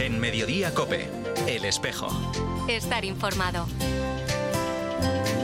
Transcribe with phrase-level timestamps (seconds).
[0.00, 1.10] En Mediodía Cope,
[1.46, 2.08] El Espejo.
[2.68, 3.66] Estar informado.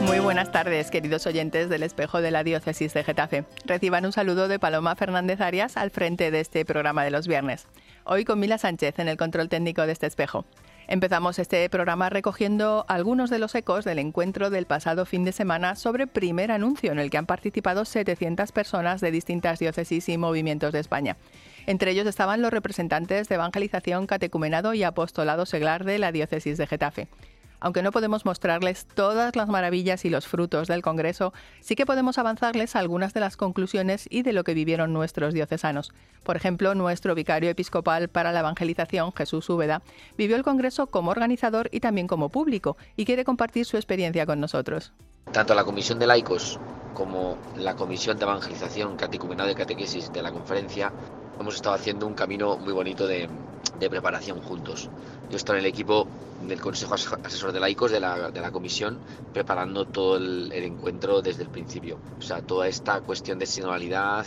[0.01, 3.45] Muy buenas tardes, queridos oyentes del espejo de la diócesis de Getafe.
[3.65, 7.67] Reciban un saludo de Paloma Fernández Arias al frente de este programa de los viernes.
[8.03, 10.43] Hoy con Mila Sánchez en el control técnico de este espejo.
[10.87, 15.75] Empezamos este programa recogiendo algunos de los ecos del encuentro del pasado fin de semana
[15.75, 20.71] sobre primer anuncio en el que han participado 700 personas de distintas diócesis y movimientos
[20.71, 21.17] de España.
[21.67, 26.65] Entre ellos estaban los representantes de evangelización, catecumenado y apostolado seglar de la diócesis de
[26.65, 27.09] Getafe.
[27.59, 32.19] Aunque no podemos mostrarles todas las maravillas y los frutos del Congreso, sí que podemos
[32.19, 35.91] avanzarles algunas de las conclusiones y de lo que vivieron nuestros diocesanos.
[36.23, 39.81] Por ejemplo, nuestro vicario episcopal para la evangelización, Jesús Úbeda,
[40.17, 44.39] vivió el Congreso como organizador y también como público y quiere compartir su experiencia con
[44.39, 44.93] nosotros.
[45.33, 46.59] Tanto la Comisión de Laicos
[46.93, 50.93] como la Comisión de Evangelización, Catecumenado y Catequesis de la conferencia
[51.39, 53.29] hemos estado haciendo un camino muy bonito de,
[53.79, 54.89] de preparación juntos.
[55.29, 56.07] Yo estoy en el equipo
[56.45, 58.99] del Consejo Asesor de Laicos de la, de la Comisión
[59.33, 61.97] preparando todo el, el, encuentro desde el principio.
[62.17, 64.25] O sea, toda esta cuestión de sinodalidad,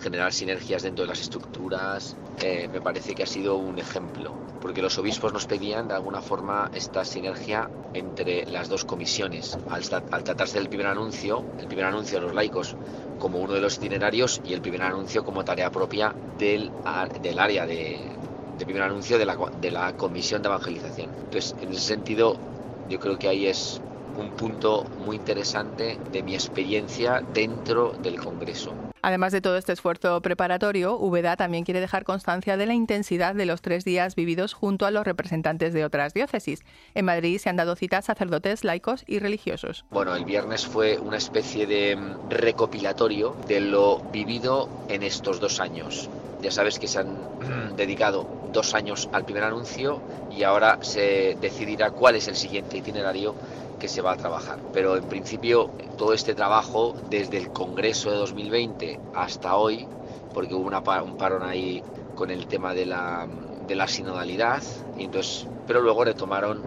[0.00, 4.34] generar sinergias dentro de las estructuras, eh, me parece que ha sido un ejemplo.
[4.60, 9.58] Porque los obispos nos pedían de alguna forma esta sinergia entre las dos comisiones.
[9.70, 12.76] Al, al tratarse del primer anuncio, el primer anuncio de los laicos
[13.18, 16.70] como uno de los itinerarios y el primer anuncio como tarea propia del,
[17.22, 17.98] del área de,
[18.58, 21.10] de primer anuncio de la, de la Comisión de Evangelización.
[21.24, 22.36] Entonces, en ese sentido,
[22.88, 23.80] yo creo que ahí es
[24.16, 28.72] un punto muy interesante de mi experiencia dentro del Congreso.
[29.02, 33.46] Además de todo este esfuerzo preparatorio, Úbeda también quiere dejar constancia de la intensidad de
[33.46, 36.64] los tres días vividos junto a los representantes de otras diócesis.
[36.94, 39.84] En Madrid se han dado citas sacerdotes, laicos y religiosos.
[39.90, 41.96] Bueno, el viernes fue una especie de
[42.30, 46.10] recopilatorio de lo vivido en estos dos años.
[46.46, 47.18] Ya sabes que se han
[47.76, 53.34] dedicado dos años al primer anuncio y ahora se decidirá cuál es el siguiente itinerario
[53.80, 54.60] que se va a trabajar.
[54.72, 59.88] Pero en principio todo este trabajo desde el Congreso de 2020 hasta hoy,
[60.32, 61.82] porque hubo una, un parón ahí
[62.14, 63.26] con el tema de la,
[63.88, 64.62] sinodalidad,
[64.96, 66.62] y entonces, pero luego retomaron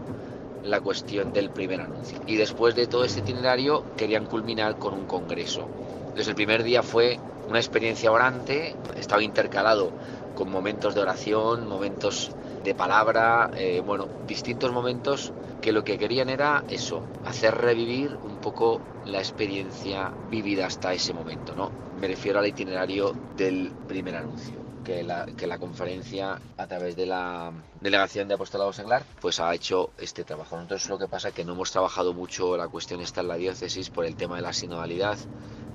[0.61, 2.19] la cuestión del primer anuncio.
[2.27, 5.69] Y después de todo este itinerario querían culminar con un congreso.
[6.01, 7.17] Entonces el primer día fue
[7.49, 9.91] una experiencia orante, estaba intercalado
[10.35, 12.31] con momentos de oración, momentos
[12.63, 18.37] de palabra, eh, bueno, distintos momentos que lo que querían era eso, hacer revivir un
[18.37, 21.71] poco la experiencia vivida hasta ese momento, ¿no?
[21.99, 24.59] Me refiero al itinerario del primer anuncio.
[24.85, 29.53] Que la, que la conferencia a través de la delegación de apostolado seglar pues ha
[29.53, 30.55] hecho este trabajo.
[30.55, 33.35] Nosotros lo que pasa es que no hemos trabajado mucho la cuestión esta en la
[33.35, 35.17] diócesis por el tema de la sinodalidad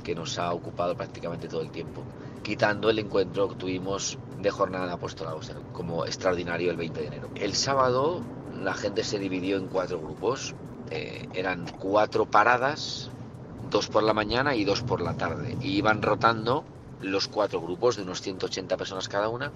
[0.05, 2.05] que nos ha ocupado prácticamente todo el tiempo,
[2.45, 5.41] quitando el encuentro que tuvimos de jornada de apostolado
[5.73, 7.29] como extraordinario el 20 de enero.
[7.35, 8.23] El sábado
[8.63, 10.55] la gente se dividió en cuatro grupos,
[10.91, 13.11] eh, eran cuatro paradas,
[13.71, 16.65] dos por la mañana y dos por la tarde, y iban rotando
[17.01, 19.51] los cuatro grupos de unos 180 personas cada una,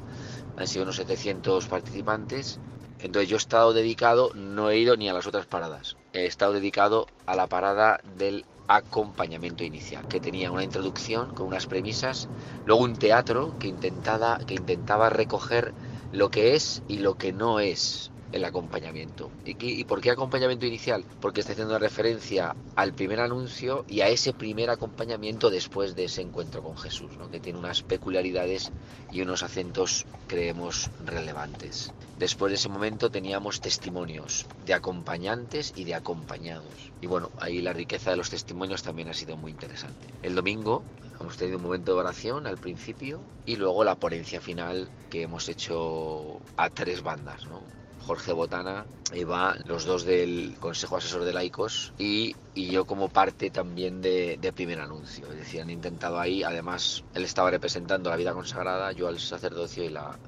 [0.56, 2.58] han sido unos 700 participantes.
[3.00, 6.54] Entonces yo he estado dedicado, no he ido ni a las otras paradas, he estado
[6.54, 12.30] dedicado a la parada del acompañamiento inicial, que tenía una introducción con unas premisas,
[12.64, 15.74] luego un teatro que intentaba, que intentaba recoger
[16.10, 19.30] lo que es y lo que no es el acompañamiento.
[19.44, 21.04] ¿Y, qué, ¿Y, por qué acompañamiento inicial?
[21.20, 26.22] Porque está haciendo referencia al primer anuncio y a ese primer acompañamiento después de ese
[26.22, 27.30] encuentro con Jesús, ¿no?
[27.30, 28.70] que tiene unas peculiaridades
[29.10, 31.92] y unos acentos, creemos, relevantes.
[32.18, 36.92] Después de ese momento teníamos testimonios de acompañantes y de acompañados.
[37.00, 40.06] Y bueno, ahí la riqueza de los testimonios también ha sido muy interesante.
[40.22, 40.82] El domingo
[41.20, 45.48] hemos tenido un momento de oración al principio y luego la ponencia final que hemos
[45.48, 47.77] hecho a tres bandas, ¿no?
[48.06, 53.50] Jorge Botana, Eva, los dos del Consejo Asesor de Laicos y, y yo como parte
[53.50, 55.26] también de, primer anuncio.
[55.30, 59.84] Es decir, han intentado ahí, además él estaba representando la vida consagrada, yo al sacerdocio
[59.84, 60.18] y la,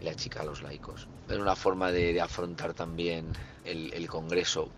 [0.00, 1.08] la chica a los laicos.
[1.28, 3.26] Era una forma de, de afrontar también
[3.64, 4.70] el, el Congreso.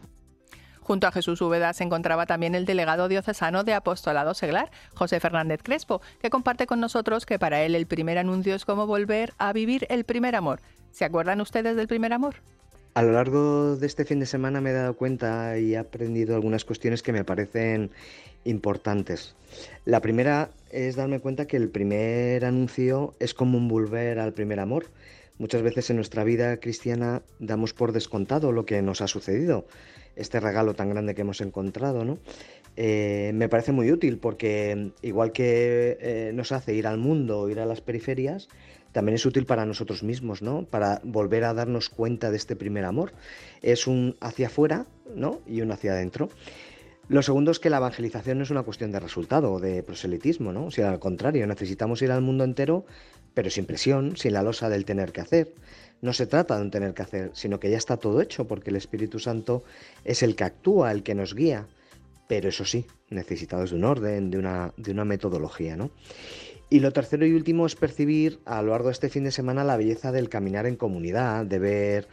[0.82, 5.62] Junto a Jesús Úbeda se encontraba también el delegado diocesano de Apostolado Seglar, José Fernández
[5.62, 9.52] Crespo, que comparte con nosotros que para él el primer anuncio es como volver a
[9.52, 10.60] vivir el primer amor.
[10.92, 12.36] ¿Se acuerdan ustedes del primer amor?
[12.94, 16.34] A lo largo de este fin de semana me he dado cuenta y he aprendido
[16.34, 17.90] algunas cuestiones que me parecen
[18.44, 19.34] importantes.
[19.86, 24.60] La primera es darme cuenta que el primer anuncio es como un volver al primer
[24.60, 24.86] amor.
[25.38, 29.66] Muchas veces en nuestra vida cristiana damos por descontado lo que nos ha sucedido,
[30.14, 32.18] este regalo tan grande que hemos encontrado, ¿no?
[32.76, 37.60] eh, me parece muy útil porque igual que eh, nos hace ir al mundo, ir
[37.60, 38.48] a las periferias,
[38.92, 40.64] también es útil para nosotros mismos, ¿no?
[40.64, 43.12] Para volver a darnos cuenta de este primer amor.
[43.62, 45.40] Es un hacia afuera, ¿no?
[45.46, 46.28] Y un hacia adentro.
[47.08, 50.52] Lo segundo es que la evangelización no es una cuestión de resultado o de proselitismo,
[50.52, 50.66] ¿no?
[50.66, 52.86] O sea, al contrario, necesitamos ir al mundo entero,
[53.34, 55.54] pero sin presión, sin la losa del tener que hacer.
[56.00, 58.70] No se trata de un tener que hacer, sino que ya está todo hecho, porque
[58.70, 59.64] el Espíritu Santo
[60.04, 61.66] es el que actúa, el que nos guía,
[62.28, 65.90] pero eso sí, necesitados de un orden, de una, de una metodología, ¿no?
[66.72, 69.62] Y lo tercero y último es percibir a lo largo de este fin de semana
[69.62, 72.08] la belleza del caminar en comunidad, de ver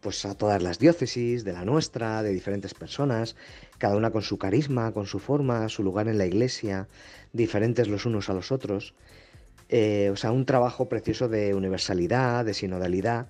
[0.00, 3.34] pues a todas las diócesis, de la nuestra, de diferentes personas,
[3.78, 6.86] cada una con su carisma, con su forma, su lugar en la iglesia,
[7.32, 8.94] diferentes los unos a los otros.
[9.68, 13.26] Eh, o sea, un trabajo precioso de universalidad, de sinodalidad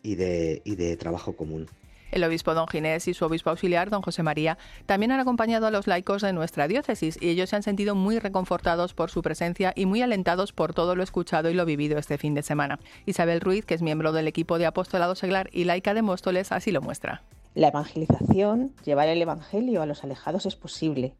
[0.00, 1.66] y de, y de trabajo común.
[2.14, 4.56] El obispo don Ginés y su obispo auxiliar, don José María,
[4.86, 8.20] también han acompañado a los laicos de nuestra diócesis y ellos se han sentido muy
[8.20, 12.16] reconfortados por su presencia y muy alentados por todo lo escuchado y lo vivido este
[12.16, 12.78] fin de semana.
[13.04, 16.70] Isabel Ruiz, que es miembro del equipo de apostolado seglar y laica de Móstoles, así
[16.70, 17.24] lo muestra.
[17.56, 21.16] La evangelización, llevar el evangelio a los alejados es posible.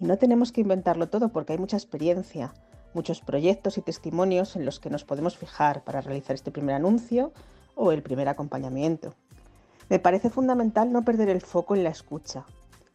[0.00, 2.54] Y no tenemos que inventarlo todo porque hay mucha experiencia,
[2.94, 7.34] muchos proyectos y testimonios en los que nos podemos fijar para realizar este primer anuncio
[7.74, 9.14] o el primer acompañamiento.
[9.88, 12.44] Me parece fundamental no perder el foco en la escucha.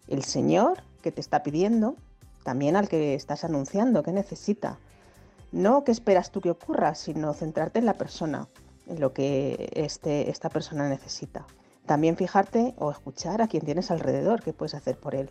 [0.07, 1.95] El Señor que te está pidiendo,
[2.43, 4.77] también al que estás anunciando, que necesita.
[5.51, 8.47] No qué esperas tú que ocurra, sino centrarte en la persona,
[8.87, 11.45] en lo que este, esta persona necesita.
[11.85, 15.29] También fijarte o escuchar a quien tienes alrededor, qué puedes hacer por él.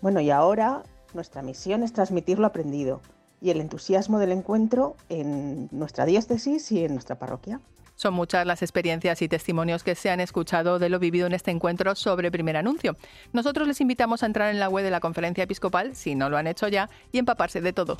[0.00, 0.82] Bueno, y ahora
[1.14, 3.00] nuestra misión es transmitir lo aprendido
[3.40, 7.60] y el entusiasmo del encuentro en nuestra diócesis y en nuestra parroquia.
[7.98, 11.50] Son muchas las experiencias y testimonios que se han escuchado de lo vivido en este
[11.50, 12.96] encuentro sobre primer anuncio.
[13.32, 16.36] Nosotros les invitamos a entrar en la web de la conferencia episcopal, si no lo
[16.36, 17.96] han hecho ya, y empaparse de todo.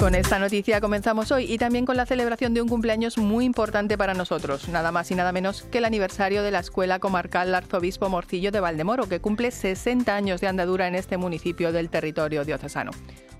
[0.00, 3.98] Con esta noticia comenzamos hoy y también con la celebración de un cumpleaños muy importante
[3.98, 8.08] para nosotros, nada más y nada menos que el aniversario de la Escuela Comarcal Arzobispo
[8.08, 12.92] Morcillo de Valdemoro, que cumple 60 años de andadura en este municipio del territorio diocesano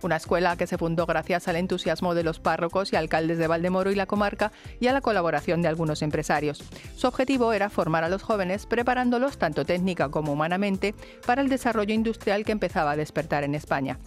[0.03, 3.91] una escuela que se fundó gracias al entusiasmo de los párrocos y alcaldes de Valdemoro
[3.91, 6.65] y la comarca y a la colaboración de algunos empresarios.
[6.97, 10.95] Su objetivo era formar a los jóvenes preparándolos tanto técnica como humanamente
[11.27, 13.99] para el desarrollo industrial que empezaba a despertar en España.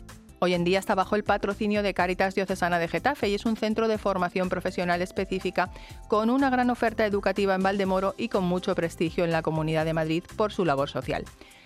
[0.43, 3.55] Hoy en día está bajo el patrocinio de Cáritas Diocesana de Getafe y es un
[3.55, 5.69] centro de formación profesional específica
[6.09, 9.93] con una gran oferta educativa en Valdemoro y con mucho prestigio en la Comunidad de
[9.93, 11.23] Madrid por su labor social.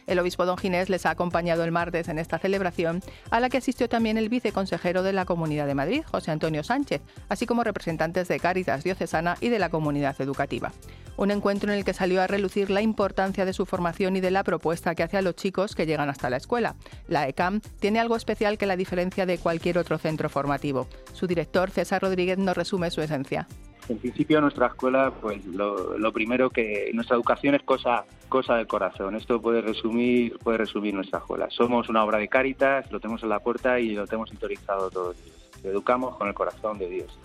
[0.07, 3.57] El obispo don Ginés les ha acompañado el martes en esta celebración, a la que
[3.57, 8.29] asistió también el viceconsejero de la Comunidad de Madrid, José Antonio Sánchez, así como representantes
[8.29, 10.71] de Cáritas Diocesana y de la comunidad educativa.
[11.17, 14.31] Un encuentro en el que salió a relucir la importancia de su formación y de
[14.31, 16.75] la propuesta que hace a los chicos que llegan hasta la escuela.
[17.07, 20.87] La ECAM tiene algo especial que la diferencia de cualquier otro centro formativo.
[21.11, 23.47] Su director, César Rodríguez, nos resume su esencia.
[23.89, 29.15] En principio nuestra escuela, pues lo, primero que nuestra educación es cosa cosa del corazón.
[29.15, 31.49] Esto puede resumir puede resumir nuestra escuela.
[31.49, 35.15] Somos una obra de Cáritas, lo tenemos en la puerta y lo tenemos interiorizado todos
[35.15, 35.37] los días.
[35.63, 37.17] Educamos con el corazón de Dios.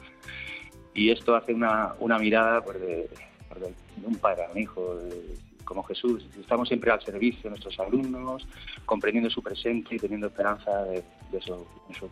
[0.95, 3.11] Y esto hace una, una mirada pues, de,
[4.05, 4.99] un padre a un hijo,
[5.65, 6.27] como Jesús.
[6.39, 8.47] Estamos siempre al servicio de nuestros alumnos,
[8.85, 11.03] comprendiendo su presente y teniendo esperanza de,
[11.41, 11.67] su,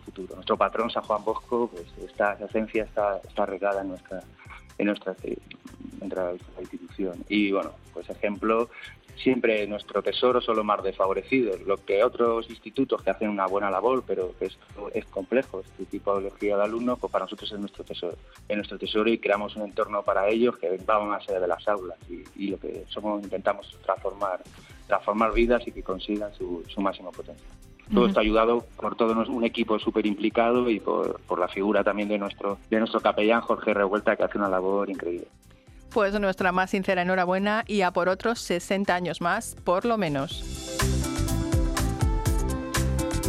[0.05, 0.35] futuro.
[0.35, 4.23] Nuestro patrón, San Juan Bosco, pues esta esencia está, está regada en nuestra
[4.79, 5.15] en nuestra,
[6.61, 7.25] institución.
[7.29, 8.69] Y bueno, pues ejemplo,
[9.23, 13.71] siempre nuestro tesoro son los más desfavorecidos, lo que otros institutos que hacen una buena
[13.71, 17.59] labor, pero que es, complejo, este tipo de tipología de alumnos, pues para nosotros es
[17.59, 18.17] nuestro tesoro,
[18.49, 21.67] es nuestro tesoro y creamos un entorno para ellos que va más allá de las
[21.69, 24.43] aulas y, lo que somos intentamos transformar,
[24.87, 27.70] transformar vidas y que consigan su, su máximo potencial.
[27.93, 32.09] Todo está ayudado por todo un equipo súper implicado y por, por, la figura también
[32.09, 35.27] de nuestro, de nuestro capellán Jorge Revuelta, que hace una labor increíble.
[35.93, 40.79] Pues nuestra más sincera enhorabuena y a por otros 60 años más, por lo menos.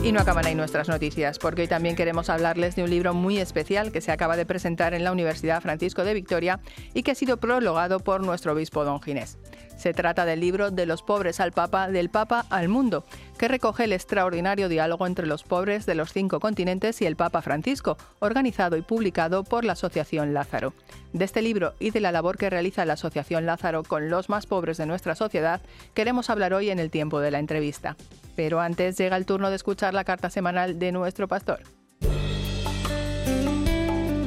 [0.04, 3.38] Y no acaban ahí nuestras noticias, porque hoy también queremos hablarles de un libro muy
[3.38, 6.60] especial que se acaba de presentar en la Universidad Francisco de Victoria
[6.96, 9.38] y que ha sido prologado por nuestro obispo don Ginés.
[9.82, 13.04] Se trata del libro De los pobres al Papa, del Papa al mundo,
[13.40, 17.42] que recoge el extraordinario diálogo entre los pobres de los cinco continentes y el Papa
[17.42, 20.76] Francisco, organizado y publicado por la Asociación Lázaro.
[21.14, 24.46] De este libro y de la labor que realiza la Asociación Lázaro con los más
[24.46, 25.62] pobres de nuestra sociedad,
[25.96, 27.98] queremos hablar hoy en el tiempo de la entrevista.
[28.36, 31.62] Pero antes llega el turno de escuchar la carta semanal de nuestro pastor.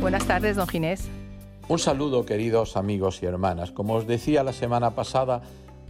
[0.01, 1.09] Buenas tardes, don Ginés.
[1.67, 3.71] Un saludo queridos amigos y hermanas.
[3.71, 5.41] Como os decía la semana pasada,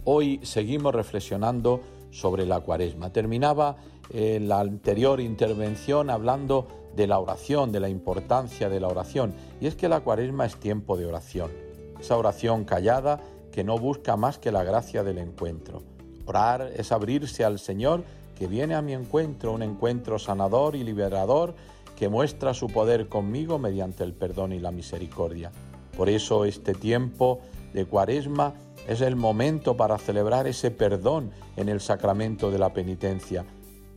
[0.05, 3.09] hoy seguimos reflexionando sobre la cuaresma.
[3.09, 3.75] Terminaba
[4.09, 9.33] eh, la anterior intervención hablando de la oración, de la importancia de la oración.
[9.59, 11.51] Y es que la cuaresma es tiempo de oración.
[11.99, 13.19] Esa oración callada
[13.51, 15.83] que no busca más que la gracia del encuentro.
[16.25, 18.05] Orar es abrirse al Señor
[18.39, 21.53] que viene a mi encuentro, un encuentro sanador y liberador
[21.95, 25.51] que muestra su poder conmigo mediante el perdón y la misericordia.
[25.95, 27.39] Por eso este tiempo
[27.73, 28.53] de cuaresma
[28.87, 33.45] es el momento para celebrar ese perdón en el sacramento de la penitencia,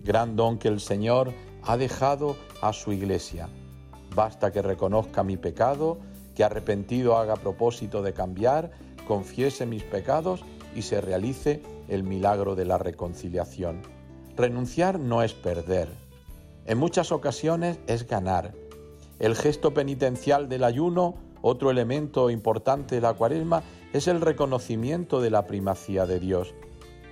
[0.02, 3.49] gran don que el Señor ha dejado a su iglesia.
[4.14, 5.99] Basta que reconozca mi pecado,
[6.35, 8.71] que arrepentido haga propósito de cambiar,
[9.07, 13.83] confiese mis pecados y se realice el milagro de la reconciliación.
[14.37, 16.07] Renunciar no es perder.
[16.68, 18.52] En muchas ocasiones es ganar.
[19.18, 23.62] El gesto penitencial del ayuno, otro elemento importante de la cuaresma,
[23.94, 26.54] es el reconocimiento de la primacía de Dios.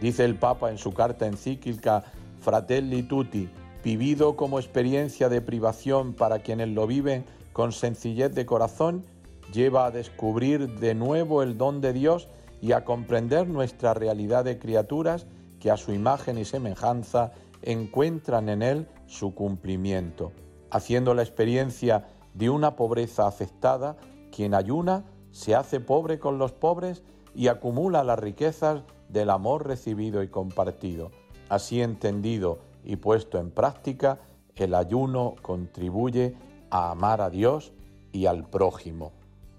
[0.02, 2.04] Dice el Papa en su carta encíclica
[2.38, 3.48] Fratelli Tutti,
[3.82, 9.06] vivido como experiencia de privación para quienes lo viven con sencillez de corazón,
[9.54, 12.28] lleva a descubrir de nuevo el don de Dios
[12.60, 15.24] y a comprender nuestra realidad de criaturas
[15.60, 17.32] que a su imagen y semejanza
[17.62, 20.32] encuentran en Él su cumplimiento.
[20.70, 23.96] Haciendo la experiencia de una pobreza aceptada,
[24.30, 27.02] quien ayuna se hace pobre con los pobres
[27.34, 31.10] y acumula las riquezas del amor recibido y compartido.
[31.48, 34.18] Así entendido y puesto en práctica,
[34.56, 36.34] el ayuno contribuye
[36.70, 37.72] a amar a Dios
[38.12, 39.12] y al prójimo.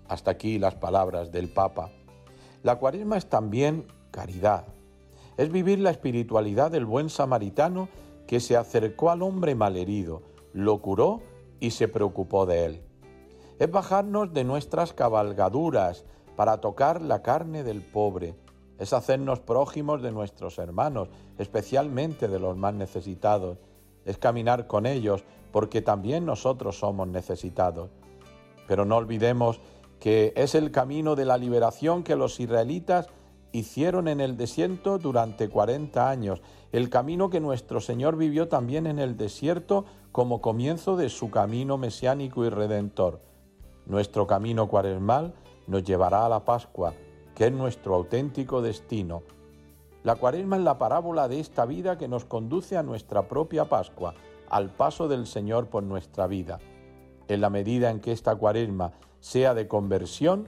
[0.08, 1.92] Hasta aquí las palabras del Papa.
[2.64, 4.66] La cuaresma es también caridad.
[5.38, 7.90] Es vivir la espiritualidad del buen samaritano
[8.28, 10.22] que se acercó al hombre malherido,
[10.54, 11.22] lo curó
[11.60, 12.82] y se preocupó de él.
[13.58, 16.06] Es bajarnos de nuestras cabalgaduras
[16.36, 18.36] para tocar la carne del pobre,
[18.78, 23.58] es hacernos prójimos de nuestros hermanos, especialmente de los más necesitados,
[24.06, 27.90] es caminar con ellos porque también nosotros somos necesitados.
[28.68, 29.60] Pero no olvidemos
[30.00, 33.08] que es el camino de la liberación que los israelitas
[33.52, 39.00] hicieron en el desierto durante 40 años, el camino que nuestro Señor vivió también en
[39.00, 43.22] el desierto como comienzo de su camino mesiánico y redentor.
[43.86, 45.34] Nuestro camino cuaresmal
[45.68, 46.94] nos llevará a la Pascua,
[47.36, 49.24] que es nuestro auténtico destino.
[50.04, 54.14] La cuaresma es la parábola de esta vida que nos conduce a nuestra propia Pascua,
[54.50, 56.60] al paso del Señor por nuestra vida.
[57.28, 60.48] En la medida en que esta cuaresma sea de conversión,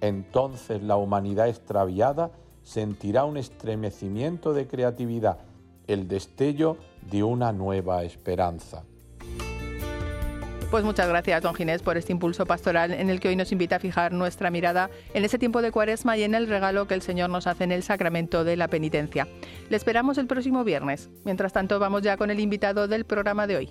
[0.00, 2.30] entonces la humanidad extraviada
[2.62, 5.38] sentirá un estremecimiento de creatividad,
[5.92, 6.76] el destello
[7.10, 8.84] de una nueva esperanza.
[10.70, 13.76] Pues muchas gracias, don Ginés, por este impulso pastoral en el que hoy nos invita
[13.76, 17.02] a fijar nuestra mirada en ese tiempo de cuaresma y en el regalo que el
[17.02, 19.26] Señor nos hace en el sacramento de la penitencia.
[19.68, 21.10] Le esperamos el próximo viernes.
[21.24, 23.70] Mientras tanto, vamos ya con el invitado del programa de hoy.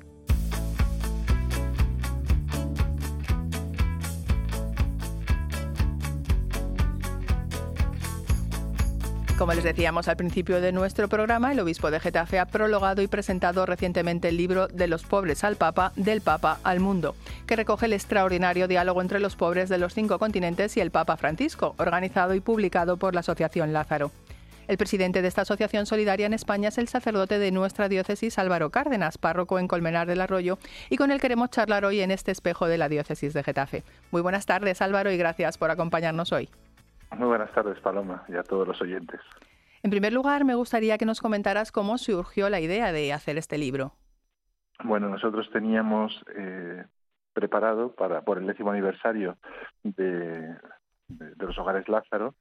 [9.40, 13.08] Como les decíamos al principio de nuestro programa, el obispo de Getafe ha prologado y
[13.08, 17.16] presentado recientemente el libro De los pobres al Papa, del Papa al mundo,
[17.48, 21.16] que recoge el extraordinario diálogo entre los pobres de los cinco continentes y el Papa
[21.16, 24.12] Francisco, organizado y publicado por la Asociación Lázaro.
[24.68, 28.72] El presidente de esta asociación solidaria en España es el sacerdote de nuestra diócesis Álvaro
[28.72, 32.68] Cárdenas, párroco en Colmenar del Arroyo, y con el queremos charlar hoy en este espejo
[32.68, 33.84] de la diócesis de Getafe.
[34.12, 36.50] Muy buenas tardes Álvaro y gracias por acompañarnos hoy.
[37.18, 39.20] Muy buenas tardes, Paloma, y a todos los oyentes.
[39.82, 43.58] En primer lugar, me gustaría que nos comentaras cómo surgió la idea de hacer este
[43.58, 43.94] libro.
[44.84, 46.84] Bueno, nosotros teníamos eh,
[47.34, 49.38] preparado para por el décimo aniversario
[49.84, 50.56] de,
[51.38, 52.36] los hogares Lázaro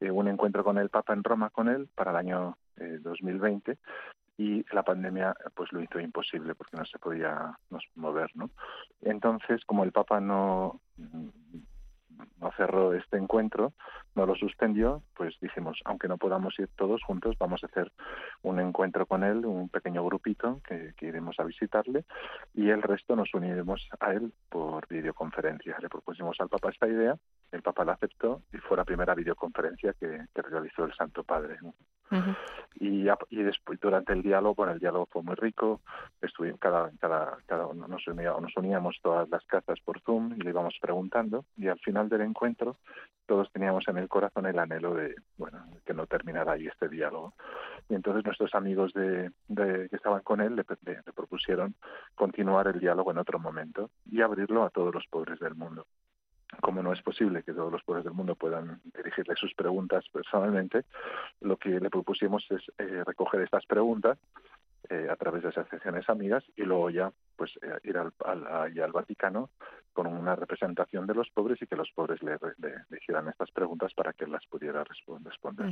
[0.00, 3.76] eh, un encuentro con el Papa en Roma con él para el año 2020 eh,
[4.36, 7.58] y la pandemia pues lo hizo imposible porque no se podía
[7.94, 8.50] mover, ¿no?
[9.02, 10.80] Entonces, como el Papa no
[12.38, 13.72] no cerró este encuentro,
[14.20, 17.90] no lo suspendió, pues dijimos, aunque no podamos ir todos juntos, vamos a hacer
[18.42, 22.04] un encuentro con él, un pequeño grupito que, iremos a visitarle
[22.52, 25.78] y el resto nos uniremos a él por videoconferencia.
[25.80, 27.16] Le propusimos al Papa esta idea,
[27.50, 31.56] el Papa la aceptó y fue la primera videoconferencia que, realizó el Santo Padre.
[32.74, 35.80] y, y, después durante el diálogo, bueno, el diálogo fue muy rico,
[36.20, 40.50] estuvimos cada, cada, cada uno nos, nos uníamos todas las casas por Zoom y le
[40.50, 42.76] íbamos preguntando y al final del encuentro
[43.30, 47.32] todos teníamos en el corazón el anhelo de, bueno, que no terminara ahí este diálogo.
[47.88, 49.30] Y entonces nuestros amigos de,
[49.88, 51.74] que estaban con él le, le propusieron
[52.14, 55.86] continuar el diálogo en otro momento y abrirlo a todos los pobres del mundo.
[56.60, 60.84] como no es posible que todos los pueblos del mundo puedan dirigirle sus preguntas personalmente,
[61.40, 64.18] lo que le propusimos es eh, recoger estas preguntas
[64.88, 69.50] eh, a través de asociaciones amigas y luego ya pues eh, ir al, al, Vaticano
[69.92, 73.92] con una representación de los pobres y que los pobres le, le, hicieran estas preguntas
[73.94, 75.70] para que las pudiera responder.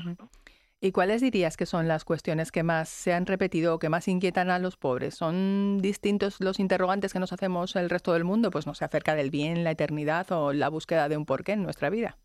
[0.80, 4.06] ¿Y cuáles dirías que son las cuestiones que más se han repetido o que más
[4.06, 5.14] inquietan a los pobres?
[5.14, 8.50] ¿Son distintos los interrogantes que nos hacemos el resto del mundo?
[8.50, 11.64] Pues no sé, acerca del bien, la eternidad o la búsqueda de un porqué en
[11.64, 12.16] nuestra vida.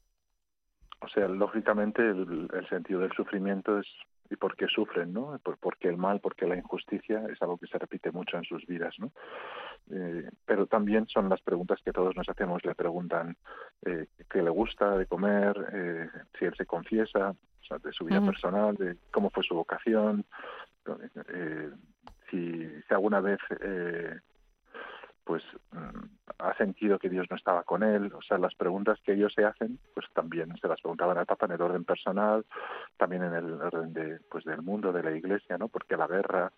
[1.03, 3.87] O sea, lógicamente el, sentido del sufrimiento es
[4.29, 5.37] y por qué sufren, ¿no?
[5.43, 8.65] Por, porque el mal, porque la injusticia es algo que se repite mucho en sus
[8.65, 9.11] vidas, ¿no?
[9.91, 12.63] Eh, pero también son las preguntas que todos nos hacemos.
[12.63, 13.35] Le preguntan
[13.85, 17.35] eh, qué le gusta de comer, eh, si él se confiesa,
[17.81, 20.25] de su vida personal, de cómo fue su vocación,
[21.29, 21.71] eh,
[22.29, 24.19] si, si, alguna vez eh,
[25.23, 26.05] pues mm,
[26.39, 29.45] ha sentido que Dios no estaba con él, o sea, las preguntas que ellos se
[29.45, 32.45] hacen, pues también se las preguntaban al Papa en el orden personal,
[32.97, 35.67] también en el orden de, pues del mundo, de la Iglesia, ¿no?
[35.69, 36.51] ¿Por qué la guerra?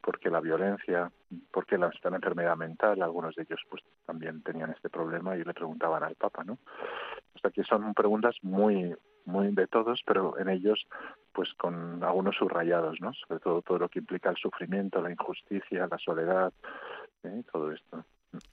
[0.00, 1.10] ¿Por qué la violencia?
[1.50, 3.02] ¿Por qué la, la enfermedad mental?
[3.02, 6.58] Algunos de ellos, pues también tenían este problema y le preguntaban al Papa, ¿no?
[7.34, 10.84] O sea, que son preguntas muy muy de todos, pero en ellos
[11.32, 13.12] pues con algunos subrayados, ¿no?
[13.14, 16.52] Sobre todo todo lo que implica el sufrimiento, la injusticia, la soledad,
[17.24, 17.42] ¿eh?
[17.50, 18.04] todo esto.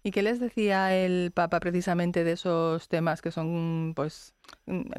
[0.04, 4.36] ¿Y qué les decía el Papa precisamente de esos temas que son, pues,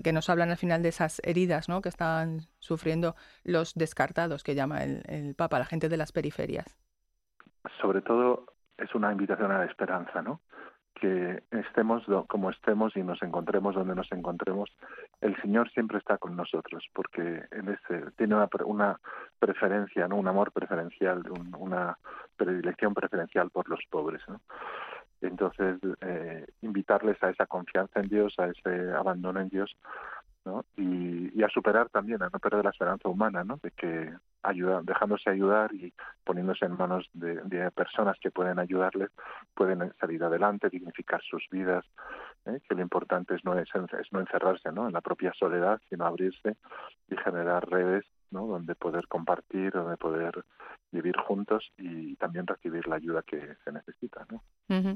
[0.03, 1.83] que nos hablan al final de esas heridas, ¿no?
[1.83, 6.79] Que están sufriendo los descartados, que llama el, el Papa, la gente de las periferias.
[7.81, 8.47] Sobre todo
[8.79, 10.41] es una invitación a la esperanza, ¿no?
[11.01, 14.71] Que estemos como estemos y nos encontremos donde nos encontremos,
[15.21, 17.43] el Señor siempre está con nosotros, porque
[18.17, 19.01] tiene una, una
[19.39, 20.17] preferencia, ¿no?
[20.17, 21.23] un amor preferencial,
[21.59, 21.97] una
[22.37, 24.21] predilección preferencial por los pobres.
[24.29, 24.41] ¿no?
[25.23, 29.75] Entonces, eh, invitarles a esa confianza en Dios, a ese abandono en Dios,
[30.51, 30.65] ¿no?
[30.77, 33.59] Y, y, a superar también, a no perder la esperanza humana, ¿no?
[33.63, 35.93] De que ayuda, dejándose ayudar y
[36.25, 39.11] poniéndose en manos de, personas que pueden ayudarles,
[39.55, 41.85] pueden salir adelante, dignificar sus vidas,
[42.47, 42.61] ¿eh?
[42.69, 43.69] que lo importante es no, es,
[44.13, 44.87] encerrarse ¿no?
[44.87, 46.57] en la propia soledad, sino abrirse
[47.09, 48.47] y generar redes ¿no?
[48.47, 50.45] donde poder compartir, donde poder
[50.93, 54.27] vivir juntos y también recibir la ayuda que se necesita.
[54.31, 54.43] ¿no?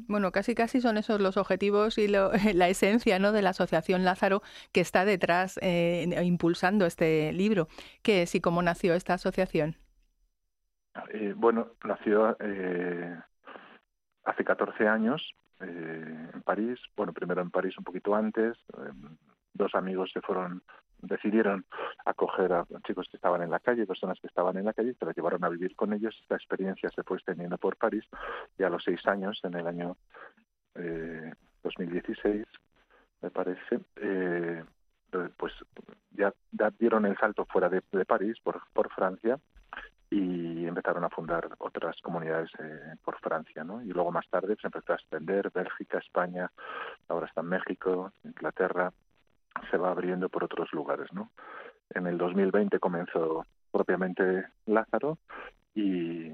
[0.09, 2.09] Bueno, casi casi son esos los objetivos y
[2.55, 3.33] la esencia ¿no?
[3.33, 4.43] de la Asociación Lázaro
[4.73, 7.69] que está detrás eh, impulsando este libro.
[8.03, 9.77] ¿Qué es y cómo nació esta asociación?
[11.13, 13.17] Eh, bueno, nació eh,
[14.25, 16.79] hace 14 años eh, en París.
[16.97, 18.57] Bueno, primero en París un poquito antes.
[19.53, 20.63] dos amigos se fueron
[21.07, 21.65] decidieron
[22.05, 25.05] acoger a chicos que estaban en la calle, personas que estaban en la calle, se
[25.05, 26.17] las llevaron a vivir con ellos.
[26.23, 28.05] Esta experiencia se fue extendiendo por París
[28.59, 29.97] y a los seis años, en el año
[30.75, 32.47] eh, 2016,
[33.23, 34.65] me parece, eh,
[35.37, 35.53] pues
[36.11, 36.33] ya,
[36.79, 39.39] dieron el salto fuera de, París, por, por Francia,
[40.11, 43.83] y empezaron a fundar otras comunidades eh, por Francia, ¿no?
[43.83, 46.51] Y luego más tarde se empezó a extender Bélgica, España,
[47.09, 48.93] ahora está en México, Inglaterra,
[49.71, 51.31] se va abriendo por otros lugares, ¿no?
[51.91, 55.19] En el 2020 comenzó propiamente Lázaro
[55.75, 56.29] y,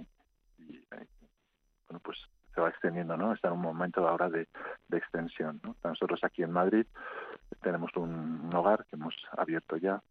[0.56, 2.18] bueno, pues
[2.54, 3.33] se va extendiendo, ¿no?
[3.33, 4.48] Está en un momento ahora de,
[4.92, 5.76] extensión, ¿no?
[5.85, 6.87] Nosotros aquí en Madrid
[7.62, 10.02] tenemos un hogar que hemos abierto ya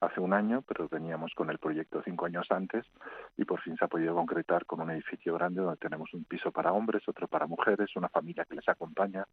[0.00, 2.86] hace un año, pero veníamos con el proyecto cinco años antes
[3.36, 6.50] y por fin se ha podido concretar con un edificio grande donde tenemos un piso
[6.50, 9.26] para hombres, otro para mujeres, una familia que les acompaña,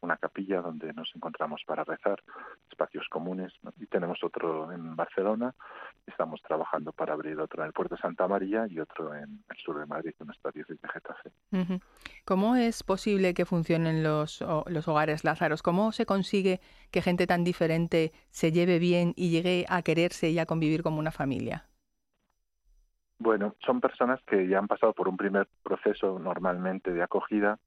[0.00, 2.22] una capilla donde nos encontramos para rezar,
[2.70, 5.54] espacios comunes y tenemos otro en Barcelona.
[6.06, 9.56] Estamos trabajando para abrir otro en el puerto de Santa María y otro en el
[9.56, 11.30] sur de Madrid, en nuestra diócesis de Getafe.
[12.24, 15.62] ¿Cómo es posible que funcionen los, los hogares Lázaros?
[15.62, 19.82] ¿Cómo se consigue que gente tan diferente se lleve bien y llegue a
[20.30, 21.66] y a convivir como una familia?
[23.18, 27.58] Bueno, son personas que ya han pasado por un primer proceso normalmente de acogida,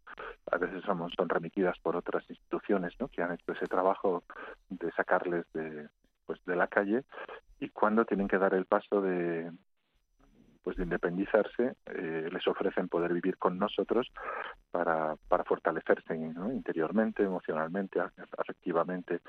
[0.52, 3.08] a veces son, son remitidas por otras instituciones ¿no?
[3.08, 4.24] que han hecho ese trabajo
[4.70, 5.88] de sacarles de,
[6.26, 7.04] pues, de la calle
[7.60, 9.52] y cuando tienen que dar el paso de,
[10.68, 14.12] pues de independizarse, eh, les ofrecen poder vivir con nosotros
[14.70, 18.02] para, para fortalecerse interiormente, emocionalmente,
[18.38, 19.22] afectivamente,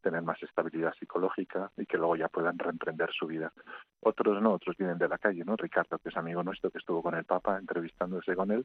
[0.00, 3.52] tener más estabilidad psicológica y que luego ya puedan reemprender su vida.
[4.00, 5.54] Otros no, otros vienen de la calle, ¿no?
[5.54, 8.64] Ricardo, que es amigo nuestro, que estuvo con el Papa entrevistándose con él,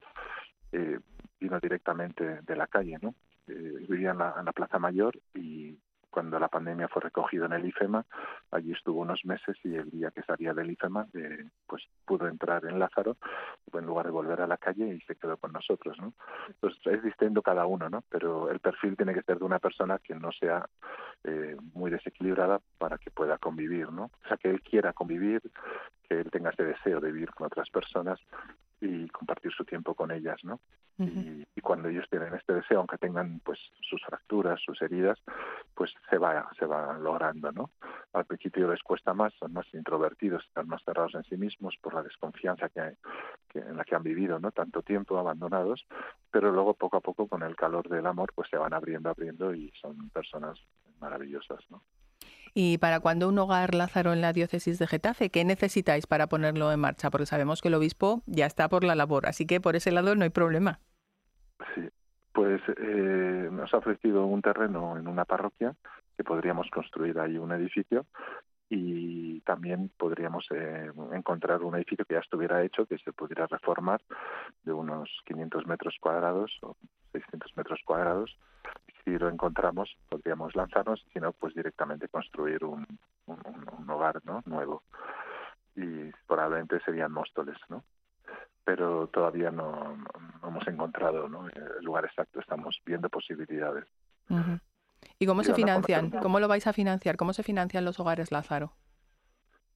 [0.71, 1.01] eh,
[1.37, 3.13] vino directamente de la calle, ¿no?
[3.47, 5.19] Eh, vivía en la, Plaza Mayor
[6.11, 8.05] cuando la pandemia fue recogido en el IFEMA,
[8.51, 12.65] allí estuvo unos meses y el día que salía del IFEMA, eh, pues pudo entrar
[12.65, 13.17] en Lázaro
[13.73, 16.13] en lugar de volver a la calle y se quedó con nosotros, ¿no?
[16.47, 18.03] Entonces es distinto cada uno, ¿no?
[18.09, 20.65] Pero el perfil tiene que ser de una persona que no sea
[21.23, 24.05] eh, muy desequilibrada para que pueda convivir, ¿no?
[24.05, 25.41] O sea, que él quiera convivir,
[26.07, 28.19] que él tenga ese deseo de vivir con otras personas
[28.81, 30.59] y compartir su tiempo con ellas, ¿no?
[30.97, 35.17] y, cuando ellos tienen este deseo, aunque tengan pues sus fracturas, sus heridas,
[35.73, 37.69] pues se va se va logrando, ¿no?
[38.13, 41.93] Al principio les cuesta más, son más introvertidos, están más cerrados en sí mismos por
[41.93, 42.97] la desconfianza que,
[43.49, 44.51] que en la que han vivido, ¿no?
[44.51, 45.85] Tanto tiempo abandonados,
[46.29, 49.53] pero luego poco a poco con el calor del amor pues se van abriendo, abriendo
[49.53, 50.59] y son personas
[50.99, 51.81] maravillosas, ¿no?
[52.53, 55.29] ¿Y para cuando un hogar Lázaro en la diócesis de Getafe?
[55.29, 57.09] ¿Qué necesitáis para ponerlo en marcha?
[57.09, 60.15] Porque sabemos que el obispo ya está por la labor, así que por ese lado
[60.15, 60.79] no hay problema.
[61.75, 61.87] Sí,
[62.33, 65.75] pues eh, nos ha ofrecido un terreno en una parroquia
[66.17, 68.05] que podríamos construir ahí un edificio
[68.69, 74.01] y también podríamos eh, encontrar un edificio que ya estuviera hecho, que se pudiera reformar
[74.63, 76.75] de unos 500 metros cuadrados o
[77.11, 78.37] 600 metros cuadrados
[79.03, 82.85] si lo encontramos podríamos lanzarnos, si no, pues directamente construir un,
[83.25, 84.41] un, hogar ¿no?
[84.45, 84.83] nuevo.
[85.75, 87.83] Y probablemente serían Móstoles, ¿no?
[88.63, 89.97] Pero todavía no,
[90.43, 91.47] hemos encontrado ¿no?
[91.49, 93.85] el lugar exacto, estamos viendo posibilidades.
[95.17, 96.11] ¿Y cómo se financian?
[96.11, 97.17] ¿Cómo lo vais a financiar?
[97.17, 98.73] ¿Cómo se financian los hogares Lázaro?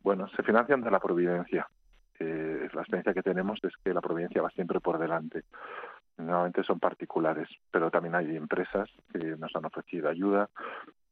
[0.01, 1.67] Bueno, se financian de la providencia.
[2.19, 5.43] Eh, la experiencia que tenemos es que la providencia va siempre por delante
[6.17, 10.49] normalmente son particulares, pero también hay empresas que nos han ofrecido ayuda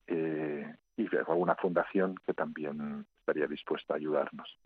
[0.07, 4.57] eh, y alguna fundación que también estaría dispuesta a ayudarnos.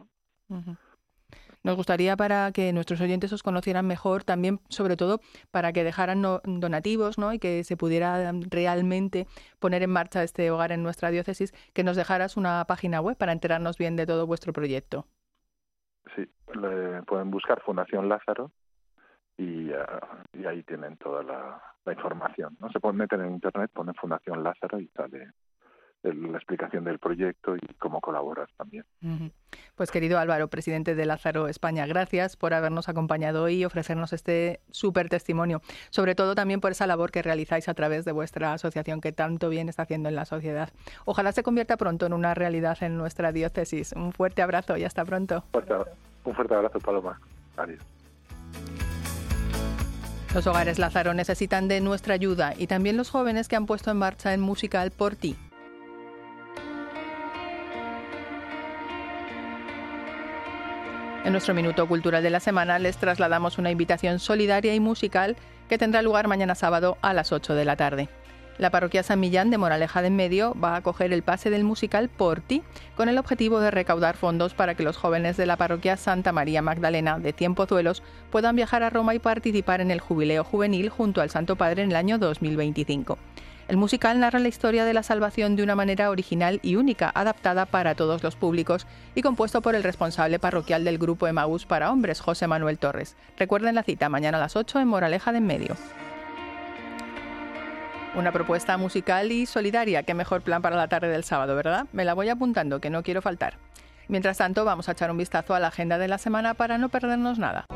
[1.63, 5.19] Nos gustaría para que nuestros oyentes os conocieran mejor, también sobre todo
[5.51, 7.33] para que dejaran donativos ¿no?
[7.33, 9.27] y que se pudiera realmente
[9.59, 13.33] poner en marcha este hogar en nuestra diócesis, que nos dejaras una página web para
[13.33, 15.07] enterarnos bien de todo vuestro proyecto.
[16.15, 16.25] Sí,
[17.05, 18.51] pueden buscar Fundación Lázaro
[19.37, 19.71] y,
[20.33, 22.57] y ahí tienen toda la, información.
[22.59, 25.31] No se pueden meter en internet, ponen Fundación Lázaro y sale
[26.03, 28.83] la explicación del proyecto y cómo colaborar también.
[29.75, 34.59] Pues querido Álvaro, presidente de Lázaro España, gracias por habernos acompañado hoy y ofrecernos este
[34.69, 38.99] súper testimonio, sobre todo también por esa labor que realizáis a través de vuestra asociación
[38.99, 40.69] que tanto bien está haciendo en la sociedad.
[41.05, 43.93] Ojalá se convierta pronto en una realidad en nuestra diócesis.
[43.93, 45.45] Un fuerte abrazo y hasta pronto.
[46.25, 47.19] Un fuerte abrazo, Paloma.
[47.55, 47.96] Adiós.
[50.33, 53.97] Los hogares Lázaro necesitan de nuestra ayuda y también los jóvenes que han puesto en
[53.97, 55.35] marcha el musical Por ti.
[61.27, 65.35] En nuestro Minuto Cultural de la Semana les trasladamos una invitación solidaria y musical
[65.67, 68.07] que tendrá lugar mañana sábado a las 8 de la tarde.
[68.57, 71.63] La parroquia San Millán de Moraleja de en Medio va a acoger el pase del
[71.63, 72.63] musical Por ti,
[72.95, 76.63] con el objetivo de recaudar fondos para que los jóvenes de la parroquia Santa María
[76.63, 81.29] Magdalena de Tiempozuelos puedan viajar a Roma y participar en el jubileo juvenil junto al
[81.29, 83.19] Santo Padre en el año 2025.
[83.67, 87.65] El musical narra la historia de la salvación de una manera original y única, adaptada
[87.65, 92.21] para todos los públicos y compuesto por el responsable parroquial del grupo Emaús para hombres,
[92.21, 93.17] José Manuel Torres.
[93.37, 95.75] Recuerden la cita mañana a las 8 en Moraleja de en Medio.
[98.17, 100.01] Una propuesta musical y solidaria.
[100.01, 101.85] Qué mejor plan para la tarde del sábado, ¿verdad?
[101.93, 103.59] Me la voy apuntando, que no quiero faltar.
[104.07, 106.89] Mientras tanto, vamos a echar un vistazo a la agenda de la semana para no
[106.89, 107.67] perdernos nada.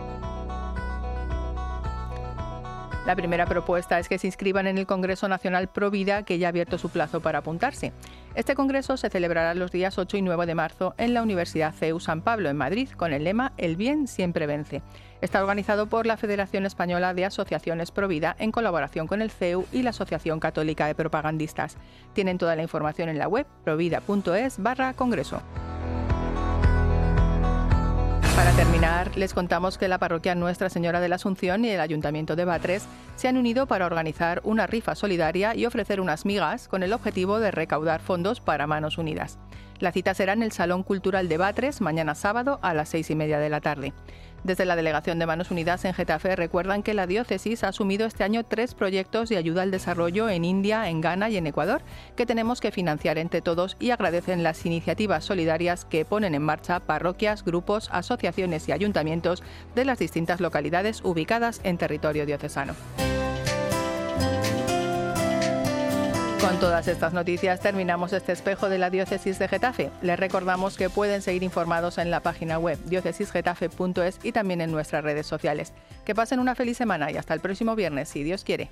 [3.06, 6.47] La primera propuesta es que se inscriban en el Congreso Nacional Pro Vida, que ya
[6.47, 7.93] ha abierto su plazo para apuntarse.
[8.34, 11.99] Este congreso se celebrará los días 8 y 9 de marzo en la Universidad CEU
[11.99, 14.82] San Pablo, en Madrid, con el lema El bien siempre vence.
[15.22, 19.84] Está organizado por la Federación Española de Asociaciones Provida en colaboración con el CEU y
[19.84, 21.78] la Asociación Católica de Propagandistas.
[22.14, 25.42] Tienen toda la información en la web provida.es barra congreso.
[28.36, 32.36] Para terminar, les contamos que la parroquia Nuestra Señora de la Asunción y el Ayuntamiento
[32.36, 36.82] de Batres se han unido para organizar una rifa solidaria y ofrecer unas migas con
[36.82, 39.38] el objetivo de recaudar fondos para Manos Unidas.
[39.82, 43.16] La cita será en el Salón Cultural de Batres mañana sábado a las seis y
[43.16, 43.94] media de la tarde.
[44.43, 48.23] Desde la Delegación de Manos Unidas en Getafe recuerdan que la diócesis ha asumido este
[48.23, 51.84] año tres proyectos de ayuda al desarrollo en India, en Ghana y en Ecuador
[52.15, 56.80] que tenemos que financiar entre todos y agradecen las iniciativas solidarias que ponen en marcha
[56.80, 59.43] parroquias, grupos, asociaciones y ayuntamientos
[59.75, 62.73] de las distintas localidades ubicadas en territorio diocesano.
[66.41, 69.91] Con todas estas noticias terminamos este espejo de la diócesis de Getafe.
[70.01, 75.04] Les recordamos que pueden seguir informados en la página web diocesisgetafe.es y también en nuestras
[75.04, 75.71] redes sociales.
[76.04, 78.71] Que pasen una feliz semana y hasta el próximo viernes, si Dios quiere.